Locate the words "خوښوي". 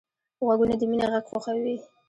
1.31-1.75